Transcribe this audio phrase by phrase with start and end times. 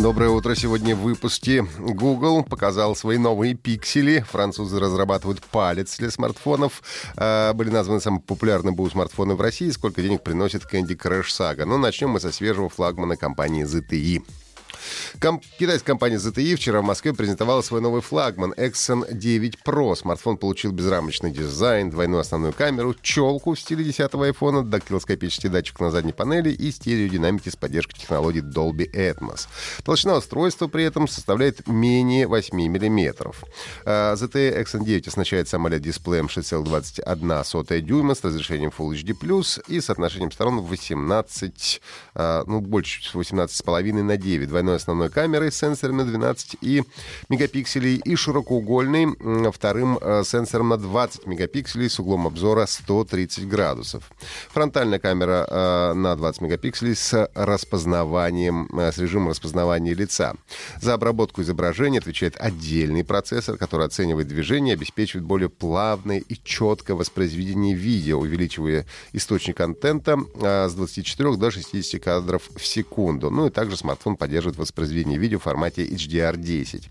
[0.00, 0.54] Доброе утро.
[0.54, 4.24] Сегодня в выпуске Google показал свои новые пиксели.
[4.30, 6.84] Французы разрабатывают палец для смартфонов.
[7.16, 9.70] А, были названы самые популярные БУ смартфоны в России.
[9.70, 11.64] Сколько денег приносит Candy Crush Saga.
[11.64, 14.22] Но начнем мы со свежего флагмана компании ZTE.
[15.20, 19.96] Ком- китайская компания ZTE вчера в Москве презентовала свой новый флагман Exxon 9 Pro.
[19.96, 25.90] Смартфон получил безрамочный дизайн, двойную основную камеру, челку в стиле 10-го айфона, дактилоскопический датчик на
[25.90, 29.48] задней панели и стереодинамики с поддержкой технологии Dolby Atmos.
[29.84, 33.32] Толщина устройства при этом составляет менее 8 мм.
[33.84, 41.80] ZTE Exxon 9 оснащается AMOLED-дисплеем 6,21 дюйма с разрешением Full HD+, и соотношением сторон 18,
[42.14, 44.48] а, ну, больше 18,5 на 9.
[44.58, 46.82] Двойной основной камерой с сенсором на 12 и
[47.28, 54.10] мегапикселей и широкоугольной м, вторым э, сенсором на 20 мегапикселей с углом обзора 130 градусов.
[54.50, 60.34] Фронтальная камера э, на 20 мегапикселей с распознаванием, э, с режимом распознавания лица.
[60.80, 66.96] За обработку изображения отвечает отдельный процессор, который оценивает движение и обеспечивает более плавное и четкое
[66.96, 73.30] воспроизведение видео, увеличивая источник контента э, с 24 до 60 кадров в секунду.
[73.30, 76.84] Ну и также смартфон поддерживает воспроизведение видео в формате HDR10.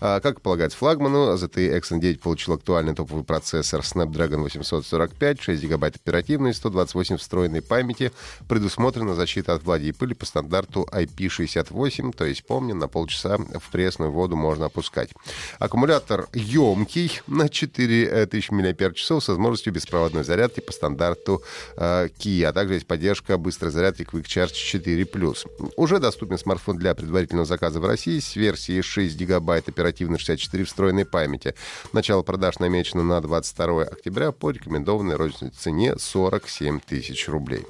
[0.00, 5.62] А, Как и полагается флагману, ZTE Exxon 9 получил актуальный топовый процессор Snapdragon 845, 6
[5.62, 8.12] гигабайт оперативной, 128 встроенной памяти.
[8.48, 13.70] Предусмотрена защита от влаги и пыли по стандарту IP68, то есть, помним, на полчаса в
[13.70, 15.10] пресную воду можно опускать.
[15.58, 21.42] Аккумулятор емкий на 4000 мАч с возможностью беспроводной зарядки по стандарту
[21.76, 25.72] э, Qi, а также есть поддержка быстрой зарядки Quick Charge 4+.
[25.76, 31.04] Уже доступен смартфон для предварительного заказа в России с версией 6 гигабайт оперативной 64 встроенной
[31.04, 31.54] памяти.
[31.92, 37.64] Начало продаж намечено на 22 октября по рекомендованной розничной цене 47 тысяч рублей.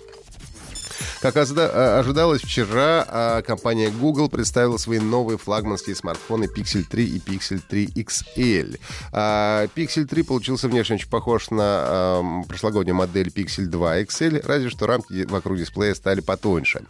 [1.21, 7.19] Как ожида- ожидалось, вчера а, компания Google представила свои новые флагманские смартфоны Pixel 3 и
[7.19, 8.79] Pixel 3 XL.
[9.13, 14.87] А, Pixel 3 получился внешне очень похож на прошлогоднюю модель Pixel 2 XL, разве что
[14.87, 16.83] рамки вокруг дисплея стали потоньше.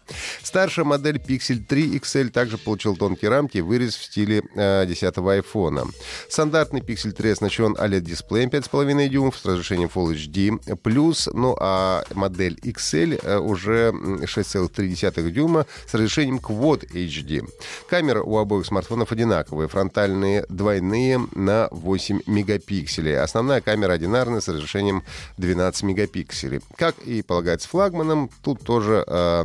[0.43, 5.29] Старшая модель Pixel 3 XL также получил тонкие рамки и вырез в стиле а, 10-го
[5.29, 5.85] айфона.
[6.29, 13.21] Стандартный Pixel 3 оснащен OLED-дисплеем 5,5 дюймов с разрешением Full HD+, ну а модель XL
[13.23, 17.49] э, уже 6,3 дюйма с разрешением Quad HD.
[17.89, 19.69] Камеры у обоих смартфонов одинаковые.
[19.69, 23.19] Фронтальные двойные на 8 мегапикселей.
[23.19, 25.03] Основная камера одинарная с разрешением
[25.37, 26.61] 12 мегапикселей.
[26.77, 29.45] Как и полагается флагманом, тут тоже э,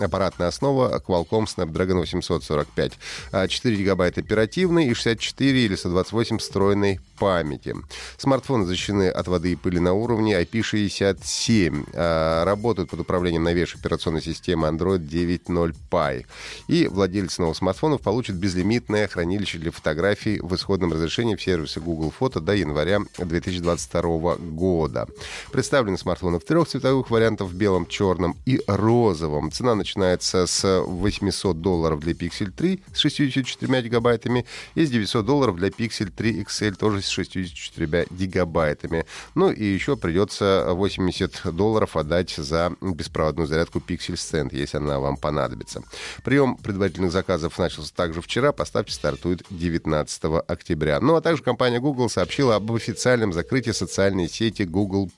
[0.00, 2.92] аппаратная основа Qualcomm Snapdragon 845.
[3.32, 7.74] А, 4 гигабайта оперативной и 64 или 128 встроенной памяти.
[8.16, 11.88] Смартфоны защищены от воды и пыли на уровне IP67.
[11.94, 16.26] А, Работают под управлением новейшей операционной системы Android 9.0 Pie.
[16.68, 22.10] И владельцы новых смартфонов получат безлимитное хранилище для фотографий в исходном разрешении в сервисе Google
[22.10, 25.06] Фото до января 2022 года.
[25.50, 29.50] Представлены смартфоны в трех цветовых вариантах в белом, черном и розовом.
[29.50, 34.44] Цена начинается с 800 долларов для Pixel 3 с 64 гигабайтами
[34.74, 39.06] и с 900 долларов для Pixel 3 XL тоже с 64 гигабайтами.
[39.34, 45.16] Ну и еще придется 80 долларов отдать за беспроводную зарядку Pixel Stand, если она вам
[45.16, 45.82] понадобится.
[46.24, 48.52] Прием предварительных заказов начался также вчера.
[48.52, 51.00] Поставки стартуют 19 октября.
[51.00, 55.10] Ну а также компания Google сообщила об официальном закрытии социальной сети Google+.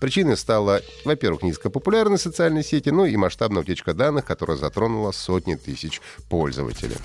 [0.00, 5.54] Причиной стала, во-первых, низкая популярность социальной сети, ну и масштабная утечка данных, которая затронула сотни
[5.54, 6.96] тысяч пользователей.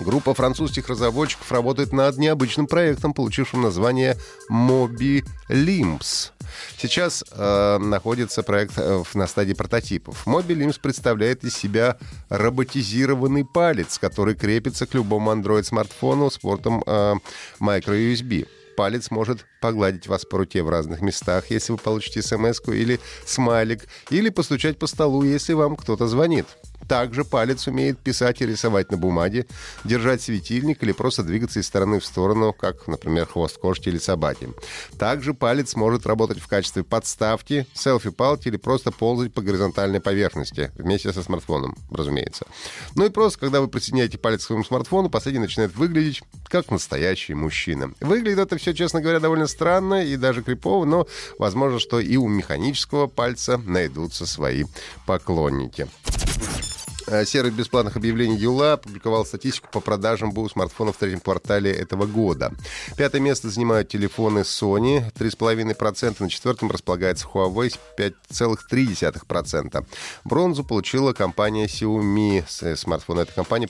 [0.00, 4.16] Группа французских разработчиков работает над необычным проектом, получившим название
[4.50, 6.30] Mobi Limbs.
[6.76, 10.26] Сейчас э, находится проект э, на стадии прототипов.
[10.26, 11.96] Limbs представляет из себя
[12.28, 17.14] роботизированный палец, который крепится к любому Android-смартфону с портом э,
[17.60, 18.46] microUSB
[18.78, 23.88] палец может погладить вас по руке в разных местах, если вы получите смс или смайлик,
[24.08, 26.46] или постучать по столу, если вам кто-то звонит.
[26.86, 29.46] Также палец умеет писать и рисовать на бумаге,
[29.84, 34.48] держать светильник или просто двигаться из стороны в сторону, как, например, хвост кошки или собаки.
[34.98, 41.12] Также палец может работать в качестве подставки, селфи-палки или просто ползать по горизонтальной поверхности вместе
[41.12, 42.46] со смартфоном, разумеется.
[42.94, 47.34] Ну и просто, когда вы присоединяете палец к своему смартфону, последний начинает выглядеть как настоящий
[47.34, 47.92] мужчина.
[48.00, 51.06] Выглядит это все, честно говоря, довольно странно и даже крипово, но
[51.38, 54.64] возможно, что и у механического пальца найдутся свои
[55.06, 55.88] поклонники.
[57.10, 62.04] Э, сервис бесплатных объявлений Юла опубликовал статистику по продажам БУ смартфонов в третьем квартале этого
[62.06, 62.52] года.
[62.96, 69.86] Пятое место занимают телефоны Sony 3,5%, на четвертом располагается Huawei 5,3%.
[70.24, 72.76] Бронзу получила компания Xiaomi.
[72.76, 73.66] Смартфоны этой компании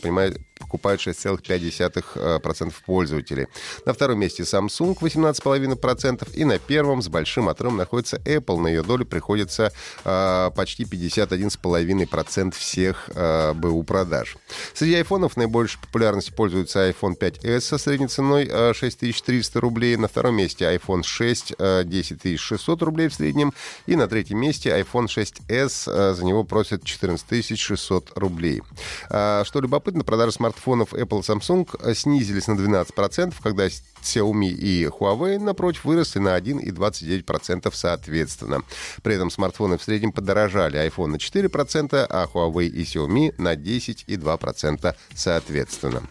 [0.69, 3.47] покупают 6,5% пользователей.
[3.87, 6.35] На втором месте Samsung 18,5%.
[6.35, 8.61] И на первом с большим отрывом находится Apple.
[8.61, 9.73] На ее долю приходится
[10.05, 14.37] э, почти 51,5% всех э, БУ продаж.
[14.75, 19.97] Среди айфонов наибольшей популярностью пользуется iPhone 5s со средней ценой 6300 рублей.
[19.97, 23.55] На втором месте iPhone 6 10600 рублей в среднем.
[23.87, 26.14] И на третьем месте iPhone 6s.
[26.14, 28.62] За него просят 14600 рублей.
[29.09, 35.85] Что любопытно, продажи смартфонов Apple и Samsung снизились на 12%, когда Xiaomi и Huawei, напротив,
[35.85, 38.63] выросли на 1,29% соответственно.
[39.03, 40.79] При этом смартфоны в среднем подорожали.
[40.79, 46.03] iPhone на 4%, а Huawei и Xiaomi на 10,2% соответственно.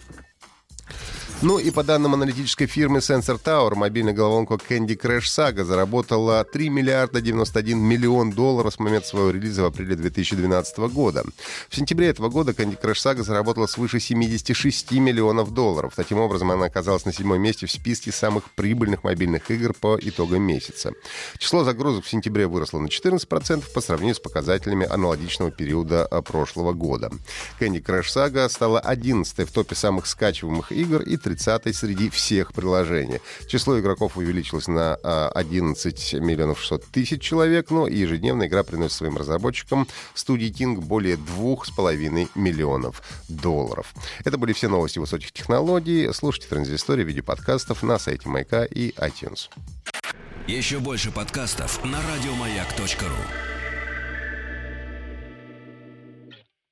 [1.44, 6.70] Ну и по данным аналитической фирмы Sensor Tower, мобильная головоломка Candy Crush Saga заработала 3
[6.70, 11.24] миллиарда 91 миллион долларов с момента своего релиза в апреле 2012 года.
[11.70, 15.94] В сентябре этого года Candy Crush Saga заработала свыше 76 миллионов долларов.
[15.96, 20.42] Таким образом, она оказалась на седьмом месте в списке самых прибыльных мобильных игр по итогам
[20.42, 20.94] месяца.
[21.38, 26.74] Число загрузок в сентябре выросло на 14% по сравнению с показателями аналогичного периода а, прошлого
[26.74, 27.12] года.
[27.60, 33.20] Candy Crush Saga стала 11 в топе самых скачиваемых игр и 30 среди всех приложений.
[33.48, 39.18] Число игроков увеличилось на 11 а, миллионов 600 тысяч человек, но ежедневно игра приносит своим
[39.18, 43.94] разработчикам студии King более 2,5 миллионов долларов.
[44.24, 46.10] Это были все новости высоких технологий.
[46.14, 49.50] Слушайте транзистории в виде подкастов на сайте Майка и iTunes.
[50.48, 53.57] Еще больше подкастов на радиомаяк.ру